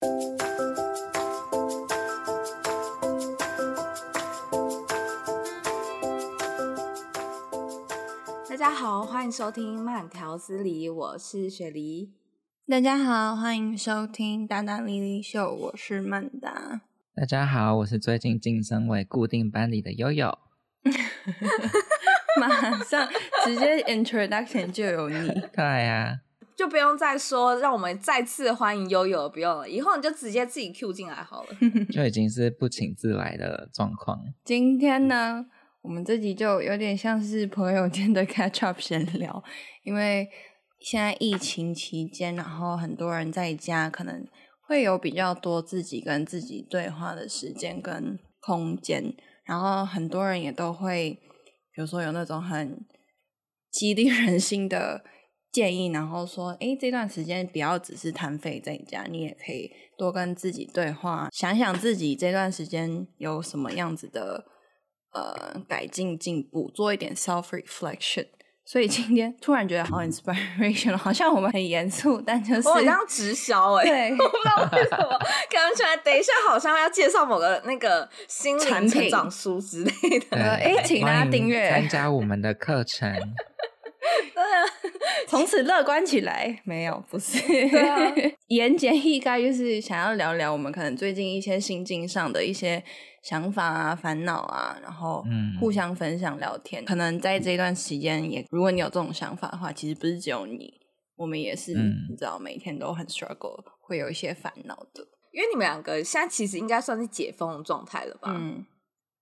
[0.00, 0.06] 大
[8.56, 12.12] 家好，欢迎收听慢条斯理，我是雪梨。
[12.68, 16.82] 大家好，欢迎收听大大莉莉秀，我是曼达。
[17.16, 20.38] 大家好，我是最近晋升为固定班里的悠悠。
[22.38, 23.08] 马上
[23.44, 26.20] 直接 introduction 就有你， 对呀，
[26.58, 31.48] 就不用再说，让我们再次欢迎悠悠，不用了，以后你就直接自己 Q 进来好了，
[31.92, 34.18] 就已经是不请自来的状况。
[34.44, 35.46] 今天呢，
[35.82, 39.44] 我们这集就有点像是朋友间的 catch up 闲聊，
[39.84, 40.28] 因为
[40.80, 44.26] 现在疫情期间，然后很多人在家，可能
[44.66, 49.14] 会有比较多自己跟自己对话的时间跟空间，
[49.44, 51.20] 然后很多人也都会。
[51.70, 52.84] 比如说有那种很
[53.70, 55.04] 激励人心的
[55.50, 64.44] 建议，然后说，哎，这段时间不要只是瘫废在家，你也可以多跟自己对话，想想自己这段时间有什么样子的
[65.12, 68.26] 呃改进进步，做一点 self reflection。
[68.64, 75.18] 所以今天突然觉得好 inspiration，好像我们很严肃，但就是我好像直销哎、欸，对 我不知道为什么
[75.50, 80.36] 感觉起来，等一下好像要介绍某个那个心灵成长书之类的。
[80.36, 83.10] 哎、欸，请大家订阅参加我们的课程。
[84.34, 84.64] 对啊，
[85.26, 86.60] 从此乐观起来。
[86.64, 87.38] 没有，不是。
[87.76, 88.14] 啊、
[88.48, 92.82] 言简意赅就是想要聊聊我们可能最近一些心境上的一些。
[93.20, 95.22] 想法啊，烦恼啊，然后
[95.60, 96.82] 互相分享聊天。
[96.82, 100.72] 嗯、可能在这段时间，也如果你有这种想法的话，其实不是只有你，
[101.16, 105.04] 我们也是，嗯、你知道，每天都很 struggle，会有一些烦恼的。
[105.32, 108.32] 因为你们两个现在其实应该算是解封的状态了吧？
[108.34, 108.64] 嗯。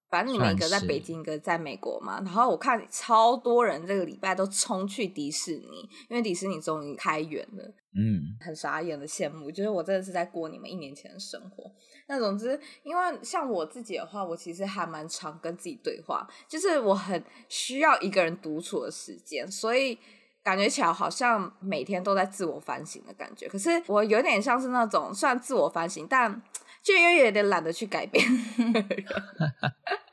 [0.09, 2.21] 反正你们一个在北京，一个在美国嘛。
[2.25, 7.75] 然后我看超多人这个礼拜都冲去迪士尼，因为迪士尼终于开园了。
[7.99, 11.71] 嗯，很傻眼的羡慕，就是我真的是在过你们一年前的生活。
[12.09, 19.99] 那总之，因为像我自己的话，我其实还蛮常跟自己对话，就是我很需要一个人独处的时间，所以
[20.43, 23.49] 感觉起来好像每天都在自我反省的感觉。
[23.49, 26.43] 可是我有点像是那种算自我反省，但。
[26.83, 28.25] 就又有点懒得去改变，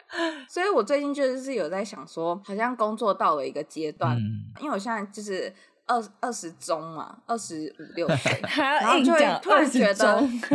[0.47, 5.53] 所以我最近就是有在想说，好像工作到了一个阶段，嗯、因为我现在就是
[5.85, 10.33] 二二十中嘛，二十五六岁， 然后就会突然觉得二十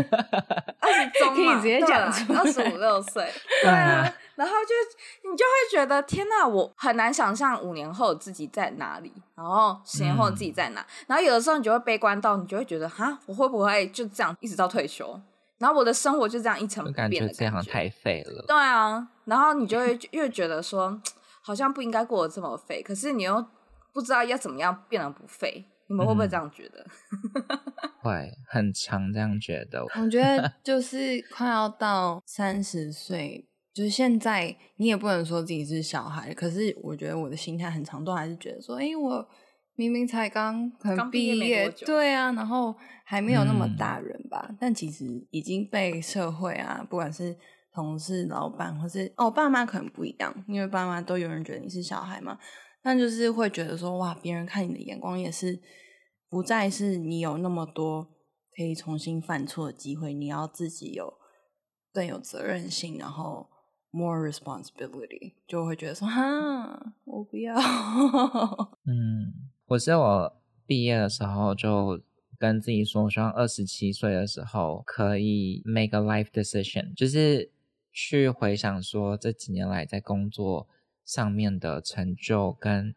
[1.20, 3.30] 中嘛，可以直接讲二十五六岁，
[3.62, 15.20] 对啊，然后就你就会觉得天哪，我很难想象五年后自己在哪里，然后十年后自己在哪，嗯、然后有的时候你就会悲观到，你就会觉得哈，我会不会就这样一直到退休？
[15.58, 18.44] 然后我的生活就这样一成不变的感觉，这样太废了。
[18.46, 21.00] 对啊，然后你就会 越觉得说，
[21.42, 23.44] 好像不应该过得这么废，可是你又
[23.92, 25.66] 不知道要怎么样变得不废。
[25.90, 26.86] 你们会不会这样觉得？
[27.10, 27.58] 嗯、
[28.02, 29.82] 会，很常这样觉得。
[29.98, 39.28] 我觉得 就是快要到三十岁，就是现在你也不能说自己是小孩，可是我觉得我的心态很常都还是觉得说，哎，我。
[39.78, 42.74] 明明才刚可能毕业，对啊，然后
[43.04, 47.38] 还没有那么大人吧，嗯、但其实已经被社会啊，不管是
[47.72, 52.36] 同事、老板，或是哦爸妈，可能不一样，因为爸妈都有人觉得你是小孩嘛，
[52.82, 55.60] 但就是会觉得说哇，别人看你的眼光也是
[56.28, 58.02] 不再是你有那么多
[58.56, 61.14] 可以重新犯错的机会，你要自己有
[61.92, 63.48] 更有责任心，然后
[63.92, 67.54] more responsibility，就会觉得说哈，我不要，
[68.84, 69.46] 嗯。
[69.68, 70.34] 我是我
[70.66, 72.00] 毕业的时候就
[72.38, 77.50] 跟自己说，我希望二十七岁的时候可以 make a life decision，就是
[77.92, 80.66] 去回想说这几年来在工作
[81.04, 82.94] 上面的成就跟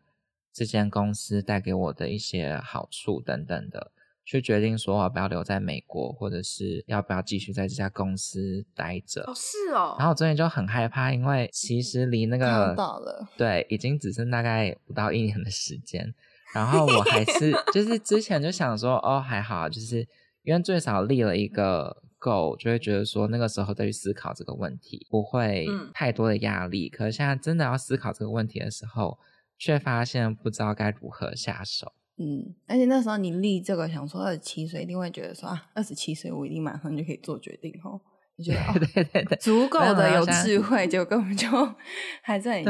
[0.53, 3.91] 这间公司带给我的一些好处等等的，
[4.23, 9.23] 去决定说我要不要留在美国，或者是要不要继续在这家公司待着。
[9.23, 9.97] 哦，是哦。
[9.99, 16.13] 然后我最近就很害怕，因为其实离那个到了，对，已经只剩大概不到一年的时间。
[16.53, 20.07] 然后我还是就是之前就想说哦还好，就是
[20.43, 26.87] 因为最少立了一个 goal，就会觉得说那个时候再去思考这个问题不会太多的压力。
[26.87, 29.17] 嗯、可是现在真的要思考这个问题的时候，
[29.57, 31.93] 却发现不知道该如何下手。
[32.17, 37.99] 嗯，而且那时候你立这个想说二十七岁，一定会觉得说啊二十七岁我一定马上就可以做决定哦。
[38.35, 41.47] 你觉得哦对对对，足够的有智慧，就根本就
[42.21, 42.61] 还在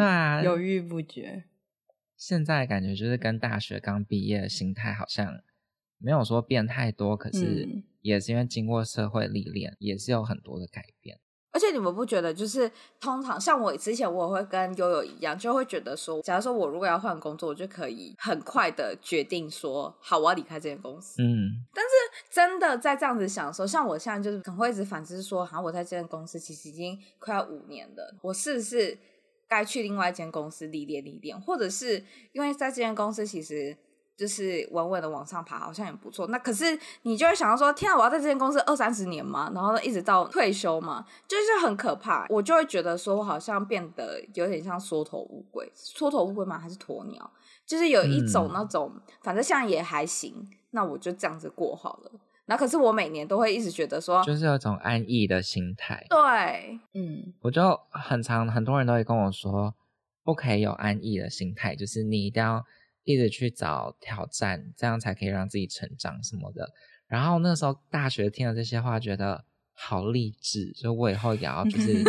[0.43, 1.43] 犹豫不决。
[2.21, 5.41] 现在感觉就是跟大学刚毕业的心态好像
[5.97, 7.67] 没有说变太多，可是
[8.01, 11.19] 也是因为经过社会历练，也是有很多的改变。
[11.51, 21.23] 而且你们不觉得，就是通常像我之前，我会跟悠悠一样，就会觉得说，假如说我如果要换工作，我就可以很快的决定说，好，我要离开这间公司。
[21.23, 21.49] 嗯。
[21.73, 21.89] 但是
[22.29, 28.95] 真的在这样子想的时候，像我现在就是可能会一直反思说，好，我在这间公司其实已经快要五年了，我是不是
[29.51, 33.77] 该去另外一间公司历练历练，或者是因为在这间公司其实。
[34.17, 36.27] 就是稳稳的往上爬，好像也不错。
[36.27, 42.27] 那可是你就会想到说，天啊，我要在这间公司二三十年嘛，然后一直到退休嘛，就是很可怕。
[42.29, 46.59] 我就会觉得说，我好像变得有点像缩头乌龟，缩头乌龟吗？
[46.59, 47.31] 还是鸵鸟？
[47.65, 52.11] 就是有一种那种，嗯、反正像也还行，那我就这样子过好了。
[52.45, 56.05] 那可是我每年都会一直觉得说，就是有种安逸的心态。
[56.09, 59.73] 对，嗯，我就很常很多人都会跟我说，
[60.23, 62.65] 不可以有安逸的心态，就是你一定要。
[63.03, 66.69] 一直去找挑战，这样才可以让自己成长什么的。
[67.07, 69.43] 然后那时候大学听了这些话，觉得
[69.73, 72.03] 好励志，就我以后也要就 是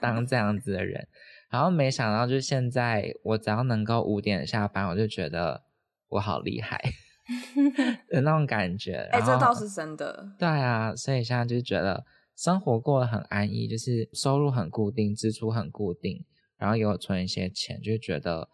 [0.00, 1.08] 当这样子的人。
[1.50, 5.64] 然后没想到，就现在我只要能够五点下班，我就觉得
[6.10, 6.80] 我好厉害
[8.08, 8.94] 的那种感觉。
[9.12, 10.32] 哎、欸，这倒是真的。
[10.38, 12.04] 对啊，所以现在就觉得
[12.36, 16.24] 生活过得很安逸，就是收入很固定，支出很固定，
[16.56, 18.48] 然后也有存一些钱，就觉得。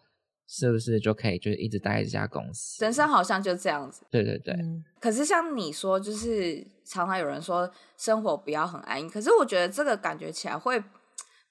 [0.45, 2.83] 是不是就可以就是一直待在这家公司？
[2.83, 4.05] 人生好像就这样子。
[4.11, 4.53] 对对对。
[4.53, 9.09] 嗯、可是像你说，就是常常有人说生活不要很安逸。
[9.09, 10.83] 可是我觉得这个感觉起来会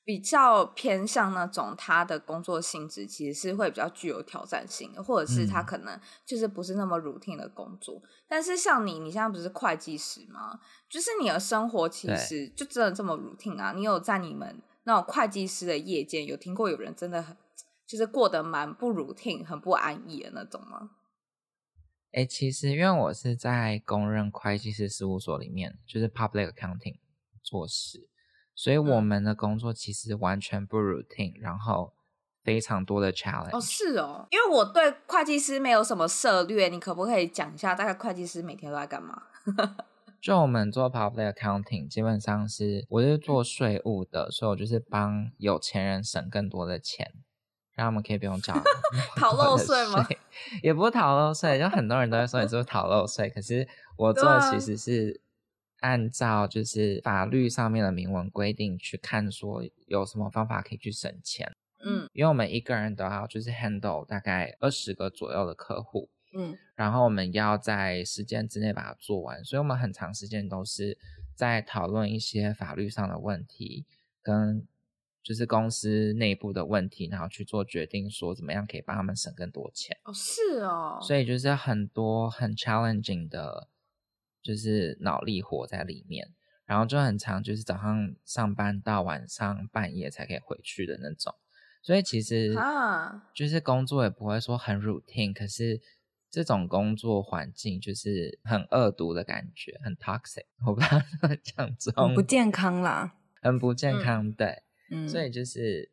[0.05, 8.01] 比较偏向那种他的工作性质其实是会比较具有挑战性的，或者是他可能就是不是那么 routine 的工作。
[8.03, 10.61] 嗯、但是像你，你现在不是会计师吗？
[10.89, 13.73] 就是你的生活其实就真的这么 routine 啊？
[13.73, 17.37] 你有在你们那种会计师的业界有听过有人真的很？
[17.85, 20.93] 就是过得蛮不 routine 很不安逸的那种吗？
[22.13, 26.99] 哎、欸，其实因为我是在公认会计师事务所里面，就是 public accounting
[27.43, 28.09] 做事，
[28.55, 31.93] 所以我们的工作其实完全不 routine，然后
[32.43, 33.57] 非常多的 challenge。
[33.57, 39.23] 哦，是哦，因为我对会计师没有什么涉略，你可不可以讲一下大概会计师每天都在干嘛？
[40.21, 47.13] 就我们做 public accounting，基本上是我是做税务的，所以我就是帮有钱人省更多的钱。
[47.75, 48.53] 让他们可以不用 缴
[49.17, 50.07] 逃漏税吗？
[50.63, 53.31] 也不是逃漏税，就很多人都会说你是不是逃漏税。
[53.31, 53.67] 可是
[53.97, 55.19] 我做的其实是
[55.82, 61.52] 按照就是法律上面的明文规定去看，说有什么方法可以去省钱。
[61.84, 70.99] 嗯，因为我们一个人都要就是 handle 大概二十个左右的客户，嗯，然后我们要在时间之内把它做完，所以我们很长时间都是
[71.34, 73.84] 在讨论一些法律上的问题
[74.23, 74.67] 跟。
[75.25, 79.96] 就是公司内部的问题，然后去做决定，说怎么样可以帮他们省更多钱。
[80.02, 80.99] 哦，是哦。
[81.00, 83.69] 所以就是很多很 challenging 的，
[84.43, 86.29] 就是脑力活在里面，
[86.67, 91.35] 然后就很长，就是早上上班到晚上半夜才可以回去的那种。
[91.83, 95.81] 所以其实啊，就是工作也不会说很 routine，可是
[96.31, 100.47] 这种工作环境就是很恶毒的感觉，很 toxic。
[100.67, 104.62] 我不知道怎么讲这种，很不健康啦，很不健康，嗯、对。
[104.91, 105.91] 嗯、所以就是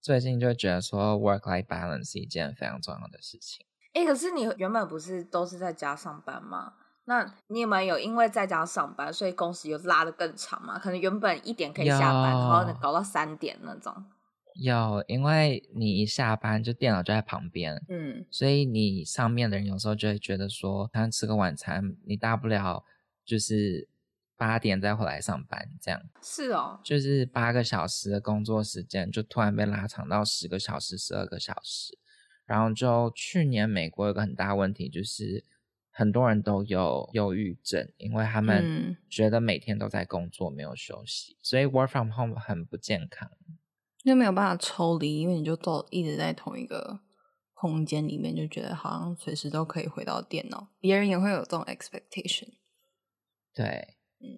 [0.00, 3.66] 最近就觉得说，work-life balance 是一件非常重要的事情。
[3.94, 6.74] 哎、欸，可是你原本不是都是在家上班吗？
[7.08, 10.78] 那你有没有因为在家上班，所以工时又拉的更长吗？
[10.78, 14.04] 可能原本一点可以下班，然后搞到三点那种。
[14.54, 22.84] 有，因为你一下班就电脑就在旁边，嗯，所以你上面的人有时候就会觉得说，他吃个晚餐，你大不了
[23.24, 23.88] 就是。
[24.40, 31.98] 八点再回来上班，这样是哦，就是八个小时的工作时间，就突然被拉长到十个小时、十二个小时。
[32.46, 35.44] 然后就去年美国有个很大问题，就是
[35.98, 43.28] 很多人都有忧郁症，因为他们觉得每天都在工作，没有休息，嗯、所以 work from home 很不健康，
[44.04, 47.00] 就没有办法抽离，因为你就都一直在同一个
[47.52, 50.68] 空间里面，就觉得好像随时都可以回到电脑。
[50.78, 52.50] 别人也会有这种 expectation，
[53.52, 53.96] 对。
[54.20, 54.28] 嗯，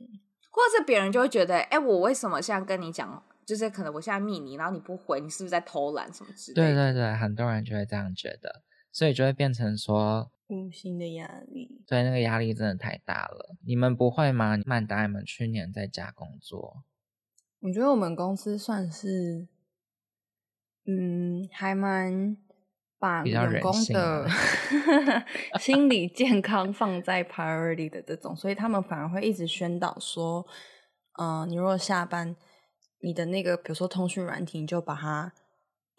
[0.50, 6.74] 或者是别人就会觉得，哎、欸，我为什么现在跟你讲，就是可能我现在密你，然后你不回，你是不是在偷懒什么之类的？
[6.74, 11.82] 对对对，很多人就会这样觉得，所以就会变成说无形的压力。
[11.86, 13.56] 对，那个压力真的太大了。
[13.64, 14.58] 你们不会吗？
[14.66, 16.84] 曼达，你们去年在家工作？
[17.60, 19.48] 我觉得我们公司算是，
[20.86, 22.36] 嗯，还蛮。
[23.02, 24.28] 把员工的
[25.58, 30.46] 心理健康放在 priority 的这种，所以他们反而会一直宣导说，
[31.18, 32.36] 嗯、呃，你如果下班，
[33.00, 35.32] 你的那个比如说通讯软体，你就把它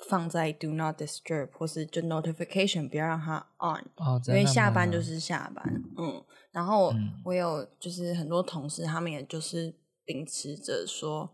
[0.07, 5.83] 放在 do not disturb 或是就 notification，不要让它 on，、哦、因为下班就是下班。
[5.97, 6.93] 嗯，然后
[7.23, 9.73] 我有就是很多同事，他们也就是
[10.05, 11.29] 秉持着说。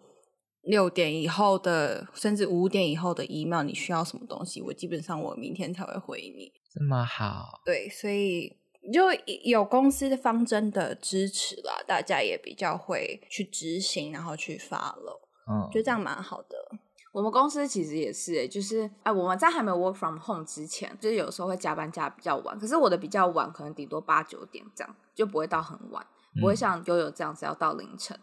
[0.64, 6.52] 六点以后的，甚至五点以后的 email，你需要什么东西，我基本上我明天才会回你。
[6.70, 7.62] 这么好？
[7.64, 8.54] 对，所以
[8.92, 9.04] 就
[9.46, 15.22] 有公司的方针的支持啦，大家也比较会去执行，然后去 follow。
[15.50, 16.58] 嗯，就这样蛮好的。
[17.18, 26.06] 我们公司其实也是、欸，就是哎，我们在还没有 work from home 之前，就是有时候会加班加比较晚，可是我的比较晚，可能顶多八九点这样，就不会到很晚，
[26.40, 28.20] 不会像悠悠这样子要到凌晨。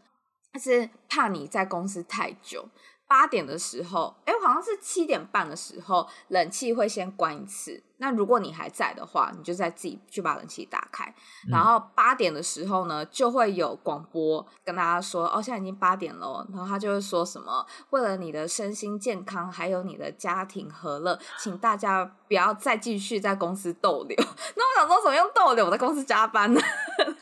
[0.52, 2.68] 但是怕你在公司太久，
[3.06, 7.82] 八点的时候，哎，好像是七点半的时候，冷气会先关一次。
[7.98, 11.14] 那如果你还在的话，你就再自己去把冷气打开。
[11.48, 24.16] 然后八点的时候呢，就会有广播跟大家说：“哦，现在已经八点了。”然后他就会说什么：“为了你的身心健康，还有你的家庭和乐，请大家不要再继续在公司逗留。
[24.56, 25.64] ”那我想说，怎么用逗留？
[25.66, 26.60] 我在公司加班呢？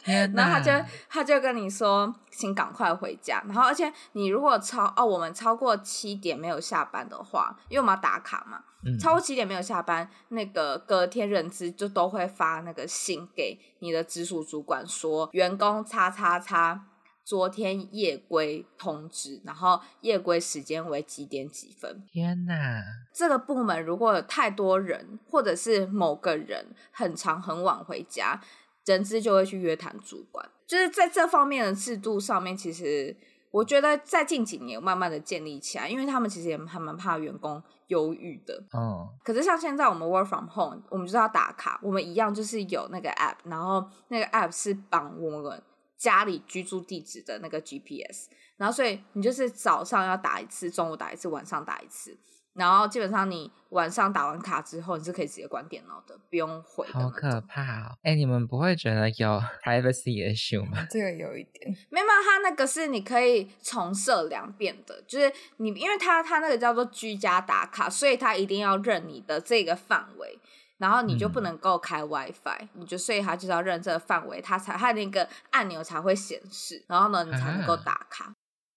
[0.05, 0.71] 然后他就
[1.09, 8.63] 他就跟你说：“请赶快回家。”然后而且你如果超哦，我们超过七点没有下班的话，因为我们要打卡嘛。
[8.99, 16.85] 超过七点没有下班，那个隔天人资就都会发那个信给你的直属主管说，员工叉叉叉
[17.25, 22.05] 昨天夜归通知，然后夜归时间为几点几分。
[22.11, 22.83] 天哪！
[23.15, 28.41] 这个部门如果有太多人，或者是某个人很长很晚回家，
[28.85, 30.49] 人资就会去约谈主管。
[30.67, 33.17] 就是在这方面的制度上面，其实。
[33.53, 38.65] 我觉得在近几年慢慢的建立起来，因为他们其实也还蛮怕员工忧郁的。
[38.73, 39.07] 嗯。
[39.23, 45.63] 可是像现在我们 work from home，我们就是要打卡，我们一样就是有那个 app，然后那个 app 是绑我们
[45.99, 52.17] 家里居住地址的那个 GPS，然后所以你就是早上要打一次，中午打一次，晚上打一次。
[52.55, 56.87] 然后基本上你晚上打完卡之后，你是可以直接关电脑的，不用回。
[56.89, 57.97] 好可怕哦！
[58.03, 60.87] 哎，你们不会觉得有 privacy issue 吗？
[60.91, 61.75] 这个有一点。
[61.89, 70.39] 没有，它那个是你可以重设两遍的，就是你，因为它它那个叫做居家打卡，所以它一定要认你的这个范围，
[70.77, 78.27] 然后你就不能够开 WiFi，、嗯、你就所以它就是要认这个范围，它才它那个按钮才会显示，然后呢你才能够打卡。
[78.27, 78.35] 啊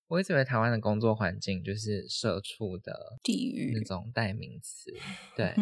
[0.07, 4.93] 我一直以为台湾的工作环境就是社畜的地狱那种代名词，
[5.35, 5.53] 对，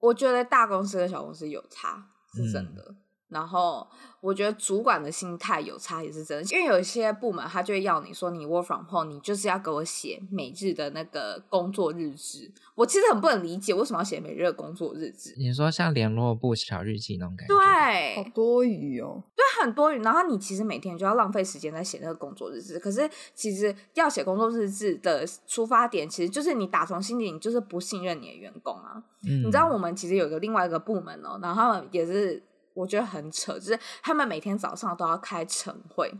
[0.00, 2.82] 我觉得大公司跟小公司有差，是真的。
[2.88, 2.96] 嗯
[3.32, 3.86] 然后
[4.20, 12.52] 我觉得主管的心态有差也是真的，因为有一些部门他就会要你说你 work from home，你就是要给我写每日的那个工作日志。
[12.74, 15.34] 我其实很不能理解为什么要写每日的工作日志。
[15.36, 17.54] 你说像联络部小日记那种感觉？
[17.54, 19.22] 对，好多余哦。
[19.36, 20.00] 对，很多余。
[20.02, 22.78] 然后你其实每天就要浪费时间在写那个工作日志。
[22.78, 29.02] 可是其实要写工作日志的出发点，其实就是你打从心底你就是不信任你的员工啊。
[29.26, 29.42] 嗯。
[29.42, 32.42] 你知道我们其实有一个另外一个部门哦，然后也是。
[32.74, 36.10] 我觉得很扯，就是他们每天早上都要开晨会，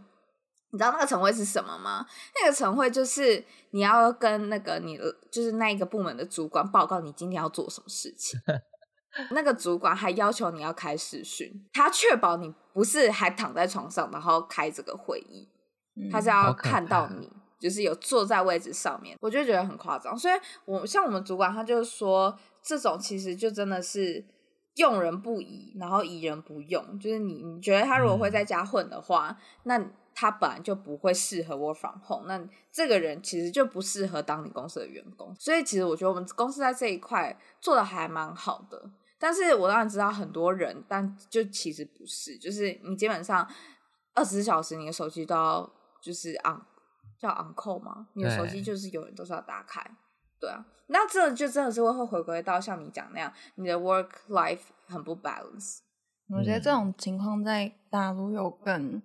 [0.70, 2.06] 你知道那个晨会是什么吗？
[2.40, 4.98] 那个晨会就是你要跟那个你
[5.30, 8.40] 就是那一个部门的主管报告你今天要做什么事情。
[9.32, 15.48] 那个主管还要求你要开视讯，他确保你不是还躺在床上然后开这个会议，
[16.10, 17.30] 他是要看到你
[17.60, 19.16] 就是有坐在位置上面。
[19.20, 24.24] 我就觉得很夸张，所以我像我们主管他就是说，这种其实就真的是。
[24.76, 35.34] 用人不疑，然后疑人不用，就是你你觉得他如果会在家混的话，嗯、那他本来就不会适合 work from home，那这个人其实就不适合当你公司的员工。
[35.38, 38.90] 所以其实我觉得我们公司在这一块做的还蛮好的。
[39.18, 43.48] 但是我当然知道很多人，但就其实不是，就是你基本上
[44.14, 46.60] 二十四小时你的手机都要就是 on
[47.18, 48.08] 叫 on call 吗？
[48.14, 49.80] 你的手机就是永远都是要打开。
[50.42, 55.78] 对啊，那这就真的是会会回归到像你讲那样，你的 work life 很不 balance。
[56.36, 59.00] 我觉得这种情况在大陆有更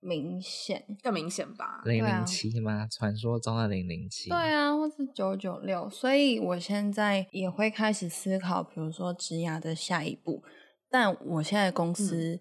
[0.00, 1.82] 明显，更明显吧？
[1.84, 2.86] 零零七吗？
[2.90, 4.30] 传说中的零零七？
[4.30, 5.90] 对啊，或是九九六。
[5.90, 10.42] 所以我现在也会开始思考，比如说职涯的下一步。
[10.88, 12.34] 但我现在公司。
[12.34, 12.40] 嗯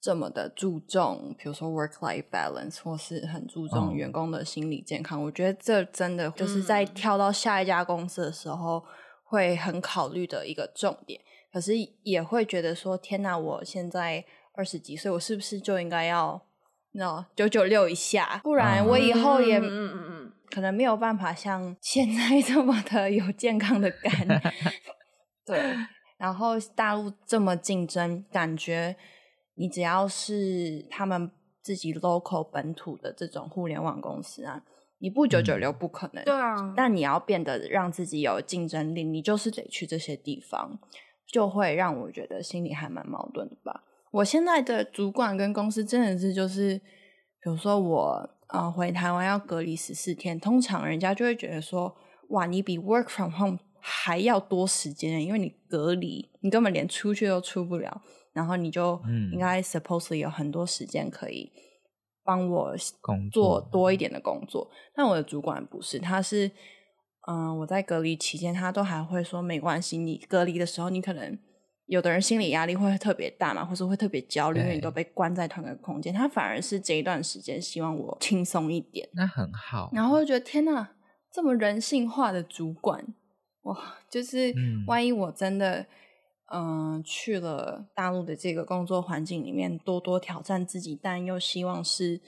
[0.00, 8.82] 这么的注重，比如说 work-life balance，或是很注重员工的心理健康，哦、我觉得这真的就是在跳到下一家公司的时候
[9.22, 11.20] 会很考虑的一个重点。
[11.52, 16.40] 可是也会觉得说，天哪，我现在二十几岁，我是不是就应该要
[16.92, 18.40] 那九九六一下？
[18.42, 24.40] 不然我以后也嗯嗯嗯，可能没有办法像现在这么的有健康的肝。
[25.44, 25.60] 对，
[26.16, 28.96] 然后大陆这么竞争，感觉。
[29.60, 34.64] 你只要是他们自己 local 本土的这种互联网公司啊，
[35.00, 36.24] 你不九九六不可能。
[36.24, 40.78] 对啊，但你要变得让自己有竞争力，你就是得去这些地方，
[41.30, 43.84] 就会让我觉得心里还蛮矛盾的吧。
[44.12, 46.78] 我现在的主管跟公司真的是就是，
[47.42, 51.94] 比如说我呃回台湾要隔离十四天，通常人家就会觉得说，
[52.30, 58.00] 哇，你比 work from home 还要多时间，因为你隔离，你根本连出去都出不了，
[58.32, 59.00] 然后你就
[59.32, 61.50] 应该 supposedly 有很多时间可以
[62.24, 62.74] 帮我
[63.32, 64.70] 做多一点的工作。
[64.94, 66.48] 但我的主管不是，他是，
[67.28, 71.38] 嗯、呃，我在隔离期间，他都还会说没关系，你隔离的时候，你可能。
[71.86, 76.14] 有的人心理压力会特别大嘛，或者会特别焦虑，因为你都被关在同一个空间。
[76.14, 79.90] 他反而是这一段时间希望我轻松一点，那很好。
[79.92, 80.92] 然后就觉得天哪，
[81.32, 83.04] 这么人性化的主管
[83.62, 83.98] 哇！
[84.08, 84.54] 就是
[84.86, 85.86] 万一我真的嗯、
[86.50, 92.20] 呃、去了大陆的这个工作环境里面，多多挑战自己，但又希望是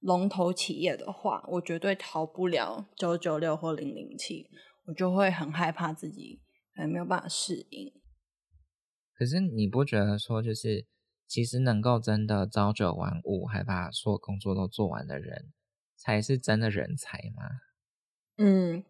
[0.00, 4.48] 龙头企业的话，我绝对逃不了九九六或零零七，
[4.86, 6.40] 我就会很害怕自己
[6.74, 7.92] 可能没有办法适应。
[9.16, 10.86] 可是你不觉得说，就是
[11.26, 15.52] 其实能够真的朝九晚五，还把所有工作都做完的人，
[15.96, 17.42] 才是真的人才吗？
[18.36, 18.84] 嗯，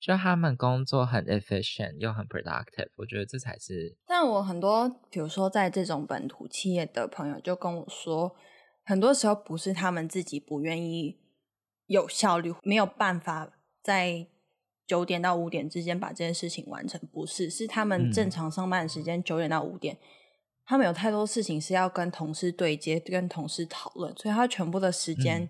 [0.00, 3.96] 就他们工作很 efficient 又很 productive，我觉得这才是。
[4.06, 8.34] 但我很多，比如说在这种本土企业的朋友就跟我说，
[8.84, 11.18] 很多时候不是他们自己不愿意
[11.86, 13.52] 有效率，没有办法
[13.82, 14.28] 在。
[14.86, 20.02] 九点到五点之间把这件事情完成，不是，是他们正常上班的时间九点到五点，嗯，
[20.66, 25.48] 他们有太多事情是要跟同事对接、跟同事讨论，所以他全部的时间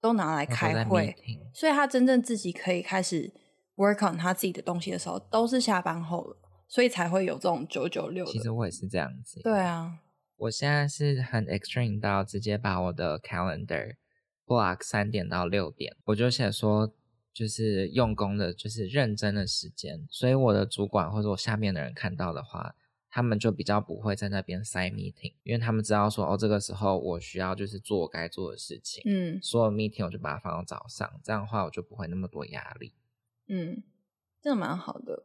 [0.00, 3.30] 都拿来开会，嗯，所以他真正自己可以开始
[3.78, 6.36] work on 他自己的东西的时候，都是下班后了，
[6.68, 8.26] 所以才会有这种九九六。
[8.26, 10.00] 其实我也是这样子，对啊，
[10.36, 13.94] 我现在是很 extreme 到直接把我的 calendar
[14.46, 16.92] block 三点到六点，我就写说。
[17.30, 22.74] 就是用功的，就是认真的时间，所以我的主管或者我下面的人看到的话，
[23.08, 32.92] 他们就比较不会在那边塞 meeting，因为他们知道说哦，这个时候我需要就是做我该做的事情，嗯，所有 meeting 我就把它放到早上，这样的话我就不会那么多压力，
[33.48, 33.82] 嗯，
[34.40, 35.24] 真的蛮好的。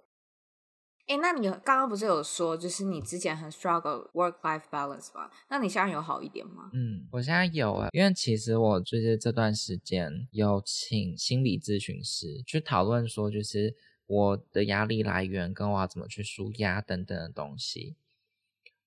[1.05, 5.29] 哎，那你刚刚不是有说，就是你之前很 struggle work life balance 吗？
[5.49, 6.71] 那你现在有好一点吗？
[6.73, 13.75] 嗯，我现在有啊，因为其实我就是这段时间有请心理咨询师去讨论说，就是
[14.07, 17.97] 我的压力来源跟我要怎么去舒压等等的东西，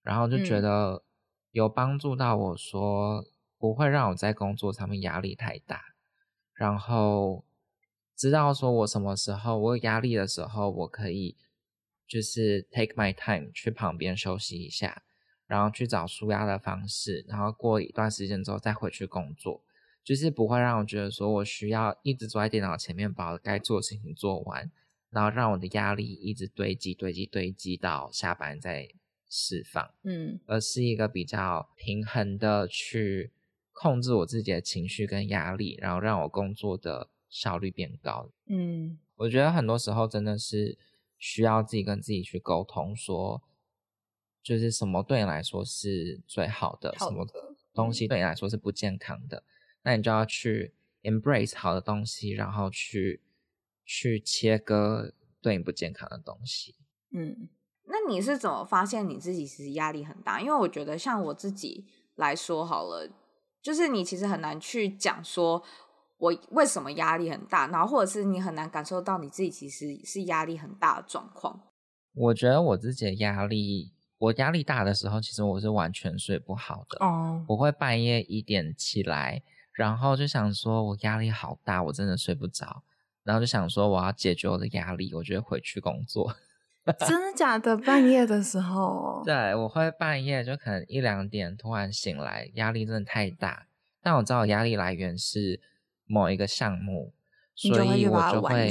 [0.03, 1.03] 然后就觉得
[1.51, 3.27] 有帮助到我说
[3.59, 5.83] 不会让我在工作上面压力太大，
[6.55, 7.44] 然后
[8.16, 11.37] 知道说我什么时候我有压力的时候，我可以。
[12.09, 15.02] 就是 take my time 去旁边休息一下，
[15.48, 19.61] 然后去找舒压的方式，然后过一段时间之后再回去工作，
[20.05, 24.70] 就是不会让我觉得说我需要一直坐在电脑前面把我该做的事情做完，
[25.11, 28.88] 然后让我的压力一直堆积堆积堆积到下班再
[29.29, 33.33] 释放，嗯，而是一个比较平衡的去
[33.72, 40.79] 控制我自己的情绪跟压力，然后让我工作的效率变高，嗯，我觉得很多时候真的是。
[41.18, 43.42] 需要自己跟自己去沟通，说
[44.42, 47.27] 就是什么对你来说是最好的，好的，什么
[47.72, 49.44] 东西对你来说是不健康的，嗯，
[49.85, 53.22] 那你就要去 embrace 好的东西，然后去
[53.87, 56.75] 去切割对你不健康的东西。
[57.12, 57.49] 嗯，
[57.85, 60.38] 那你是怎么发现你自己其实压力很大？
[60.42, 63.11] 因为我觉得像我自己来说好了，
[63.62, 65.64] 就是你其实很难去讲说。
[66.18, 67.66] 我为什么压力很大？
[67.68, 71.61] 然后或者是你很难感受到你自己其实是压力很大的状况。
[72.14, 77.05] 我觉得我自己的压力，我压力大的时候，其实我是完全睡不好的。
[77.05, 79.42] 哦，我会半夜一点起来，
[79.74, 82.83] 然后就想说我压力好大，我真的睡不着。
[83.22, 86.35] 然后就想说我要解决我的压力，我就回去工作。
[87.07, 87.76] 真的假的？
[87.76, 89.20] 半夜的时候？
[89.22, 93.66] 对，我会半夜就可能一两点突然醒来，压力真的太大。
[94.00, 95.61] 但我知道压力来源是。
[96.07, 97.12] 某一个项目，
[97.55, 98.71] 所以我就会，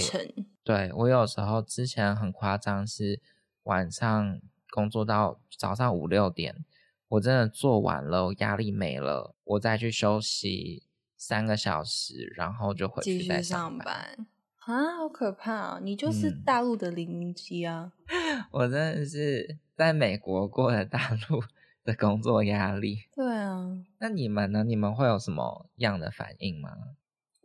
[0.63, 3.21] 对，我有时候之前很夸张，是
[3.63, 4.39] 晚上
[4.71, 6.65] 工作到早上五六点，
[7.10, 10.84] 我真的做完了，我压力没了，我再去休息
[11.15, 14.28] 三个小时，然后就回去再上班。
[14.65, 15.80] 啊，好可怕哦！
[15.80, 17.93] 你就是大陆的零零七啊！
[18.08, 21.43] 嗯， 我真的是在美国过了大陆
[21.84, 23.04] 的工作压力。
[23.15, 24.63] 对啊，那你们呢？
[24.63, 26.71] 你们会有什么样的反应吗？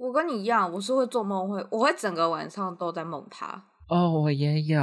[0.00, 3.62] 我跟你一样，我是会做梦，会我会整个晚上都在梦他。
[3.86, 4.78] 哦，我也有，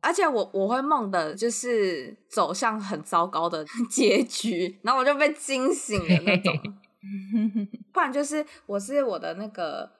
[0.00, 6.54] 而且我我会梦的就是走向很糟糕的 结局，然后我就被惊醒的那种。
[7.92, 9.90] 不然就是我是我的那个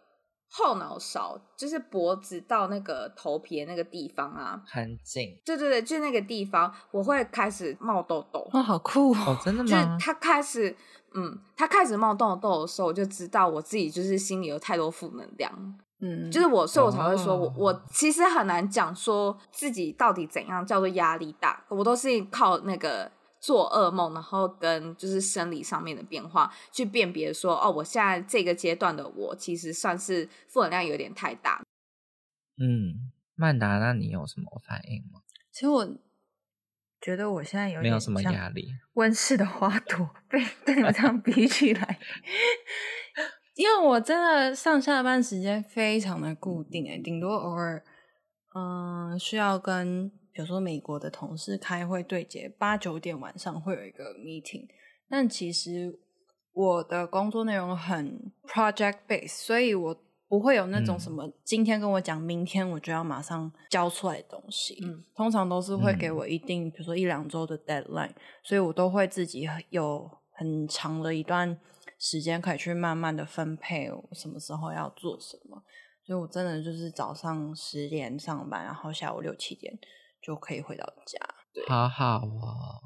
[0.51, 5.31] 后脑勺，就是脖子到那个头皮的那个地方啊，很紧。
[5.45, 8.49] 对对对，就那个地方，我会开始冒痘痘。
[8.53, 9.37] 哦，好酷哦！
[9.45, 9.69] 真的吗？
[9.69, 10.77] 就是它开始。
[11.17, 15.79] 嗯，他开始冒痘痘的时候，我就知道我自己就是心里有太多负能量。
[16.01, 31.63] 嗯，就是我，所以我才会说我，我、其实很难讲说自己到底怎样叫做压力大，我都是靠那个做噩梦，然后跟就是生理上面的变化去辨别说，哦，我现在这个阶段的我其实算是负能量有点太大。
[32.59, 35.21] 嗯，曼达，那你有什么反应吗？
[35.53, 35.89] 其实我
[37.05, 41.99] 觉得我现在有点没有什么压力，温室的花朵被跟你们这样比起来。
[43.55, 47.85] 因为我真的上下班时间非常的固定诶，顶多偶尔，
[48.57, 54.67] 嗯，需要跟比如说美国的同事开会对接，八九点晚上会有一个 meeting。
[55.07, 56.01] 但其实
[56.53, 60.04] 我的工作内容很 project base，所以我
[60.35, 64.77] 不会有那种什么今天跟我讲，明天我就要马上交出来的东西。
[64.85, 68.11] 嗯，通常都是会给我一定，比如说一两周的 deadline，
[68.43, 71.57] 所以我都会自己有很长的一段。
[72.01, 75.63] 时间可以去慢慢的分配，我什么时候要做什么，
[76.05, 79.73] 所以我真的就是早上十点上班，然后下午六七点
[80.21, 81.17] 就可以回到家。
[81.55, 82.83] 对，好好哦。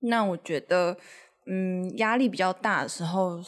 [0.00, 0.98] 那我觉得，
[1.46, 3.40] 嗯，压力比较大的时候，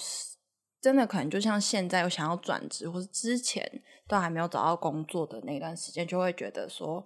[0.80, 7.04] 真的可能就像现在，我想要转职，或是之前都还没有找到工作的那段时间，就会觉得说，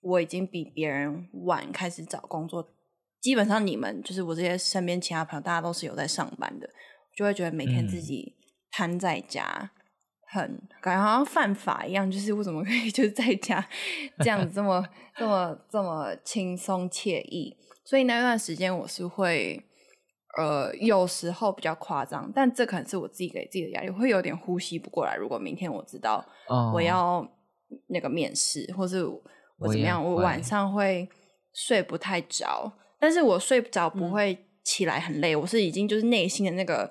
[0.00, 2.74] 我已经比别人晚开始找工作。
[3.20, 6.68] 基本上你们就是我这些身边其他朋友，大家都是有在上班的，
[7.16, 8.34] 就会觉得每天自己
[8.72, 9.70] 瘫在家，
[10.34, 12.10] 嗯、很感觉好像犯法一样。
[12.10, 13.64] 就是为什么可以 就是在家
[14.18, 14.84] 这样子这么
[15.16, 17.56] 这么这么轻松惬意？
[17.84, 19.64] 所以那段时间我是会
[20.38, 25.14] 呃有时候比较夸张，但这可能是我自己给自己的压力，会有点呼吸不过来。
[25.16, 26.24] 如果明天我知道
[26.72, 27.26] 我要
[27.88, 31.08] 那个面试，哦、或是我怎么样，我，我晚上会
[31.54, 32.72] 睡不太着。
[32.98, 36.86] 但是我睡不着，不会起来很累，嗯、我是已经就是内心的那个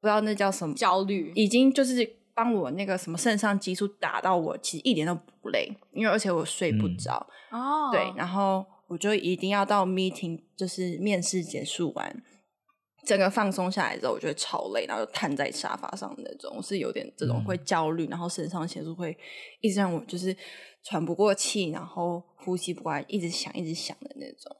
[0.00, 7.26] 不知道那叫什么焦虑，已经就是帮我那个什么肾上激素打到我，其实一点都不累，因为而且我睡不着。
[7.50, 12.22] 哦，嗯、对，然后我就一定要到 meeting 就是面试结束完，
[13.08, 19.16] 整个放松下来之后，我就会超累，然后就瘫在沙发上那种，我是有点这种会焦虑，嗯、然后肾上腺素会
[19.62, 20.36] 一直让我就是
[20.84, 24.54] 喘不过气，然后呼吸不过来，一直想一直想的那种。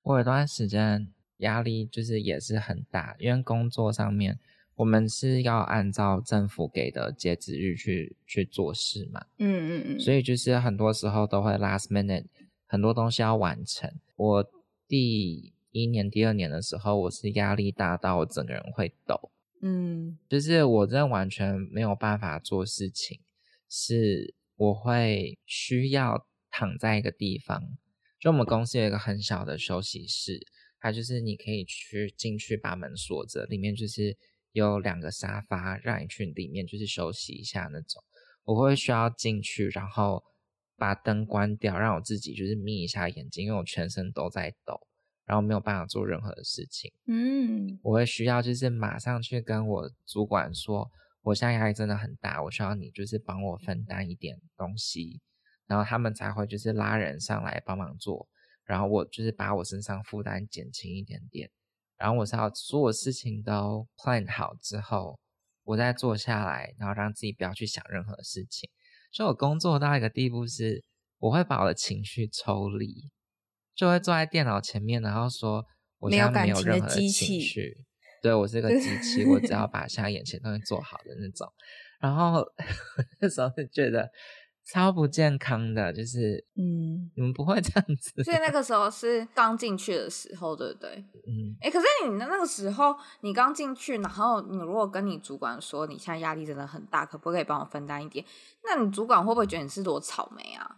[0.00, 4.38] 我有段时间压力就是也是很大，因为工作上面
[4.76, 12.24] 我们是要按照政府给的截止日去去做事嘛，嗯嗯嗯，所以就是很多时候都会 last minute，
[12.66, 13.92] 很多东西要完成。
[14.16, 14.50] 我
[14.88, 19.30] 第一年、第二年的时候，我是压力大到我整个人会抖，
[19.62, 23.20] 嗯，就是我真的完全没有办法做事情，
[23.68, 27.62] 是我会需要躺在一个地方。
[28.18, 30.40] 就我们公司有一个很小的休息室，
[30.80, 34.16] 它就是你可以去进去把门锁着，里面就是
[34.52, 38.02] 有两个沙发，让你去里面就是休息一下那种。
[38.44, 40.24] 我会需要进去，然后
[40.76, 44.80] 把灯关掉，让我自己就是眯一下眼睛，因为我全身都在抖，
[45.28, 46.90] 然后没有办法做任何的事情。
[47.06, 50.90] 嗯，我会需要就是马上去跟我主管说，
[51.22, 55.20] 我现在压力真的很大，我需要你就是帮我分担一点东西。
[55.66, 58.26] 然后他们才会就是拉人上来帮忙做，
[58.64, 61.50] 然后我就是把我身上负担减轻一点点，
[61.98, 65.20] 然后我是要所有事情都 plan 好之后，
[65.64, 68.70] 我再坐下来，然后让自己不要去想任何事情。
[69.12, 70.82] 所以我工作到一个地步是，
[71.18, 73.10] 我会把我的情绪抽离，
[73.78, 75.64] 就会坐在电脑前面，然后说
[76.00, 77.08] 我现在没有任何的情
[77.40, 77.76] 绪，
[78.20, 81.46] 对，我是 个机器，我只要把现在眼前东西做好的那种。
[82.00, 82.44] 然后
[83.20, 84.10] 那时候就觉得。
[84.70, 88.22] 超不健康的，就是，嗯，你们不会这样子。
[88.22, 90.90] 所以那个时候是刚进去的时候，对不对？
[91.26, 91.56] 嗯。
[91.62, 98.22] 哎、欸，可是你的那个时候，你刚进去，然后你如果跟你主管说你现在压力真的很大，可不可以帮我分担一点？
[98.62, 100.76] 那你主管会不会觉得你是朵草莓啊？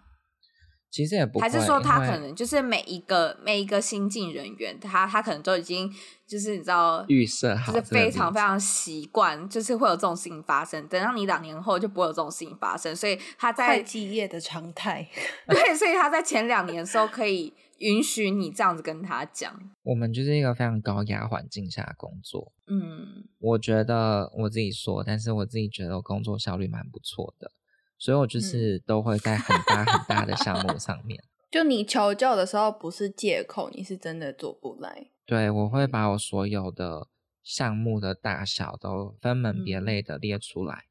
[0.91, 5.89] 其实也不，还是说他可能就是每一个每一个新进人员，他他可能都已经
[6.27, 10.85] 就是你知道预设好，就是非常非常习惯，就是会有这种事情发生。
[10.89, 15.09] 等到你两年后就不会有这种事情发生，所以他在会计业的常态。
[15.47, 19.55] 对，所以他在前两年的时候可以允许你这样子跟他讲。
[19.85, 22.53] 我们就是一个非常高压环境下工作。
[22.67, 27.53] 嗯，我觉得我自己说，但是我自己觉得我工作效率蛮不错的。
[28.01, 31.23] 所以我就是都会在很大很大的项目上面。
[31.53, 35.09] 就你求救的时候不是借口，你是真的做不来。
[35.27, 37.09] 对，我会把我所有的
[37.43, 40.85] 项目的大小都分门别类的列出来，嗯、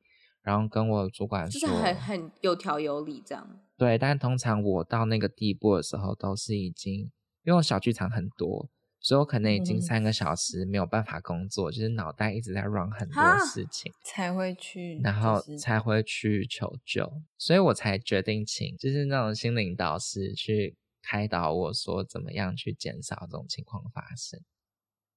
[0.44, 3.60] 然后跟我主管说，就是很很有条有理这样。
[3.78, 7.10] 对，但通常我到那个地步的时候，都是已经
[7.44, 8.70] 因为我小剧场很多，
[9.02, 24.42] 所以我可能已经三个小时没有办法工作，嗯、就是脑袋一直在 run 很多事情，才会去，然后才会去求救，所以我才决定请就是那种心灵导师去开导我说怎么样去减少这种情况发生。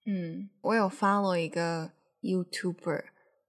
[0.06, 1.90] 嗯，我有 follow 一个
[2.20, 3.04] YouTuber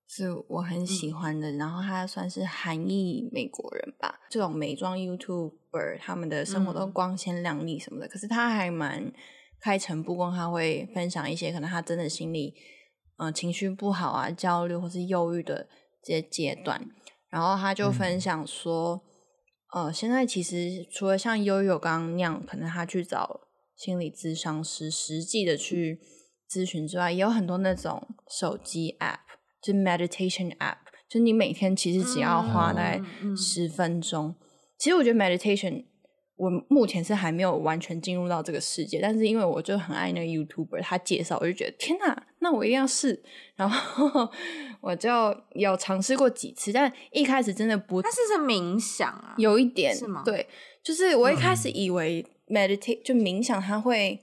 [0.07, 9.13] 是我很喜欢的，嗯、然后他算是韩裔美国人吧，这种美妆 YouTuber 他们的生活都光鲜亮丽什么的，嗯、可是他还蛮。
[9.63, 12.53] 开诚布公，他会分享一些可能他真的心里，
[13.15, 15.69] 嗯、呃，情绪不好啊、焦虑或是忧郁的
[16.03, 16.85] 这些阶段。
[17.29, 19.01] 然后他就分享说，
[19.73, 23.39] 嗯、呃，现在其实除了像悠悠刚刚那样，可能他去找
[23.77, 26.01] 心理咨商师实际的去
[26.51, 29.19] 咨询之外，也有很多那种手机 app，
[29.61, 33.01] 就 meditation app，就你每天其实只要花大概
[33.37, 34.27] 十分钟。
[34.27, 34.35] 嗯嗯、
[34.77, 35.85] 其实我觉得 meditation。
[36.35, 43.23] 我目前是还没有完全进入到这个世界，但是因为我就很爱那个 YouTuber，他介绍我就觉得天哪，那我一定要试。
[43.55, 44.27] 然后
[44.81, 45.09] 我就
[45.53, 50.23] 有尝试过几次，但一开始真的不，他是是冥想啊，有一点是吗？
[50.25, 50.47] 对，
[50.83, 54.19] 就是我一开始以为 meditate、嗯、就冥想，他会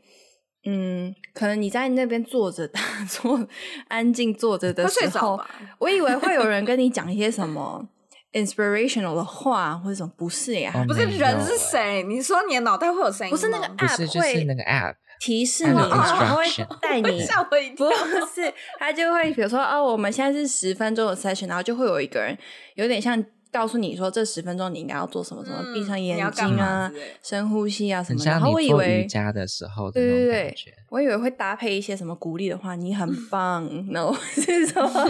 [0.67, 3.49] 嗯，可能你在那边坐着打坐，
[3.87, 5.41] 安静坐着的时候，
[5.79, 7.89] 我以为会有人跟你讲一些什么。
[8.33, 10.73] Inspirational 的话或者什么不是呀？
[10.75, 12.03] 哦、不是人是谁？
[12.05, 13.31] 你说你的脑袋会有声音？
[13.31, 16.45] 不是那个 app 会就是那个 app 提示你，他会
[16.81, 17.21] 带你。
[17.21, 17.87] 吓我一跳！
[17.89, 17.93] 不
[18.35, 22.37] 是，他就会比如说哦，我们现在是十分钟的 session，然后就会有一个人
[22.75, 23.25] 有点像。
[23.53, 26.89] 告诉你说这十分钟你应该要做什么什么，闭上眼睛啊，
[27.21, 28.25] 深呼吸啊什么。
[28.25, 30.57] 然后我以为瑜伽的时候，对对对，
[30.89, 34.89] 我以为会搭配一些什么鼓励的话，你很棒，然后是什么？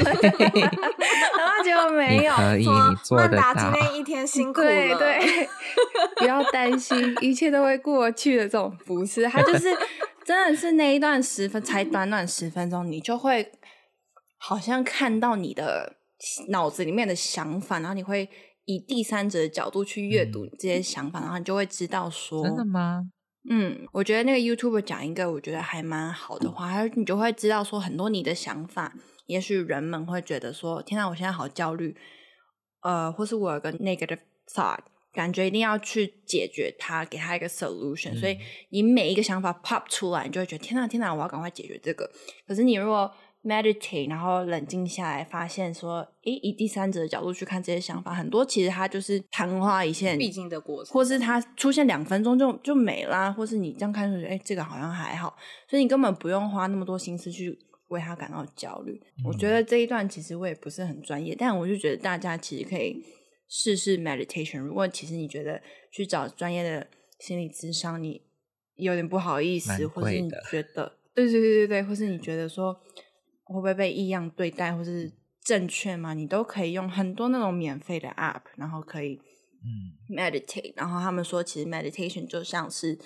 [1.65, 2.35] 然后结果没有。
[2.35, 3.55] 可以，你做得到。
[3.55, 4.67] 今天一天辛苦了。
[4.69, 5.49] 对对，
[6.19, 8.45] 不要担心，一切都会过去的。
[8.45, 9.69] 这种不是，他就是
[10.25, 13.53] 真的是那一段十分才短短十分钟，你就会
[14.39, 15.97] 好像看到你的。
[16.49, 18.29] 脑子里面的想法，然后你会
[18.67, 23.01] 以第三者的角度去阅读这些想法，嗯、然后你就会知道说，真的吗？
[23.49, 28.93] 嗯，我觉得那个 YouTuber 讲一个我觉得还蛮好的话，还有你就会知道说很多你的想法，
[29.31, 31.97] 也许人们会觉得说，天哪，我现在好焦虑，
[32.83, 34.81] 呃，或是我有个 negative thought，
[35.13, 38.37] 感觉一定要去解决它，给它一个 solution，、嗯、所以
[38.71, 42.11] 你每一个想法 pop 出来，你就会觉得天哪，天哪，我要赶快解决这个。
[42.49, 43.09] 可是你如果
[43.45, 55.37] meditate，然后冷静下来，发现说，诶，以第三者的角度去看这些想法，很多其实它就是昙花一现，必经的过程，或是它出现两分钟就就没啦，或是你这样看出去，诶，这个好像还好，
[55.69, 57.57] 所以你根本不用花那么多心思去
[57.91, 59.01] 为他感到焦虑。
[59.19, 63.05] 嗯、我觉得这一段其实我也不是很专业，但我就觉得大家其实可以
[63.49, 64.59] 试试 meditation。
[64.61, 66.89] 如果其实你觉得去找专业的
[67.21, 68.23] 心理咨商，你
[68.75, 72.81] 有点不好意思，或是你觉得，对对对对对，或是你觉得说。
[73.53, 76.15] 会不会被异样对待，或是正确吗？
[76.15, 79.17] 你都可以用很多那种免费的 app，然后可以
[79.65, 80.73] 嗯 meditate。
[80.77, 82.97] 然后他们说，其实 meditation 就像是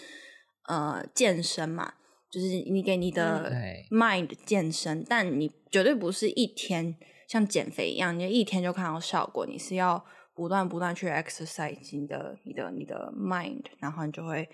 [0.68, 1.94] 呃健身嘛，
[2.34, 3.48] 就是你给你的
[3.90, 6.96] mind 健身，嗯、但你绝对不是一天
[7.28, 9.46] 像减肥一样，你一天就看到效果。
[9.46, 14.48] 你是要不断不断去 exercise 你的你的你的 mind，然后你就会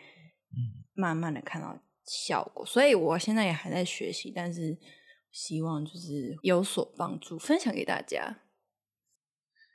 [0.93, 2.67] 慢慢的看到效果。
[2.67, 4.77] 所以我现在也还在学习，但是。
[5.33, 8.41] 希望就是有所帮助，分享给大家。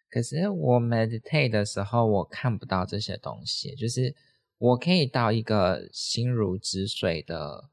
[0.09, 4.13] 可是我 meditate 的时候，我看不到这些东西，就是
[4.57, 7.69] 我可以到一个心如止水的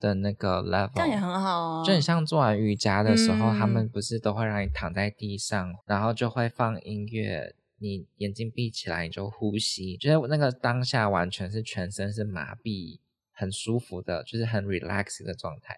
[0.00, 1.84] 的那个 level，这样也很好哦。
[1.86, 12.98] 就你像做完瑜伽的时候，嗯、他们不是都会让你躺在地上，然后就会放音乐，你眼睛闭起来，你就呼吸，就是那个当下完全是全身是麻痹，
[13.32, 15.76] 很舒服的，就是很 relax 的状态。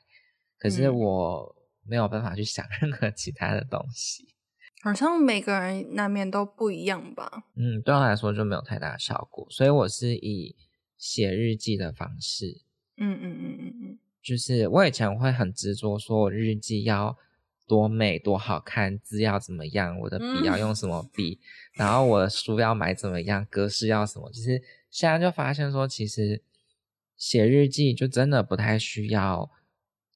[0.59, 1.57] 可是我
[1.87, 7.45] 没有办法去想 任何其他的东西，嗯、好像每个人那边都不一样吧。
[7.57, 10.55] 嗯，对我来说就没有太大的效果，所以我是以
[10.99, 12.63] 写日记的方式。
[13.03, 17.17] 嗯嗯嗯嗯嗯，就是我以前会很执着，说我日记要
[17.67, 24.31] 多美多好看，字要怎么样，我的笔要用什么笔，嗯、然后我的书要买怎么样，格式要什么。
[24.31, 26.43] 就是现在就发现说，其实
[27.17, 29.51] 写日记就真的不太需要。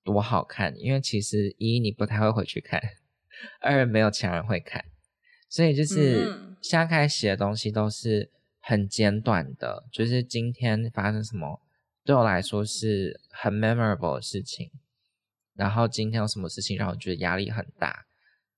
[0.04, 0.78] 多好看！
[0.78, 2.78] 因为其实一你不太会回去看，
[3.62, 4.84] 二没有其他人会看，
[5.48, 11.58] 所以就是现在开始写的东西都是很简短的，就是今天发生什么
[12.04, 14.70] 对我来说是很 memorable 的事情，
[15.54, 18.06] 然后今天有什么事情让我觉得压力很大，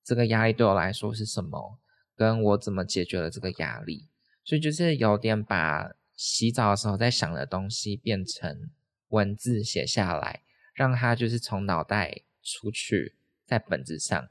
[0.03, 1.79] 这个压力对我来说是什么，
[2.15, 4.09] 跟我怎么解决了这个压力，
[4.45, 8.71] 所以就是有点把洗澡的时候在想的东西变成
[9.09, 10.43] 文字写下来。
[10.75, 13.15] 让他就是从脑袋出去，
[13.47, 14.29] 在本子上，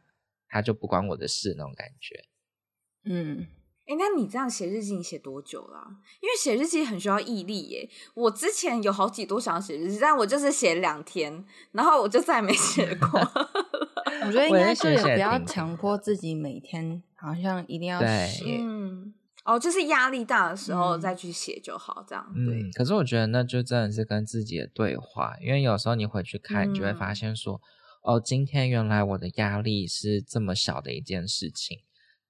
[0.47, 2.25] 他就不关我的事那种感觉。
[3.06, 3.47] 嗯。
[3.88, 5.88] 哎、欸，那你这样写日记，你写多久了？
[6.19, 7.88] 因为写日记很需要毅力耶。
[8.15, 13.19] 我之前有好几度想要写日记，但我就是写两天，然后我就再也没写过。
[14.26, 18.58] 我觉得应该是也不要强迫自己每天好像一定要写。
[18.60, 22.26] 嗯，哦，就是压力大的时候再去写就好，这样。
[22.36, 22.71] 嗯，对。
[22.71, 27.62] 可是我觉得那就真的是跟自己的对话，因为有时候你回去看，你就会发现说，
[28.04, 31.82] 嗯、哦，今天原来我的压力是这么小的一件事情。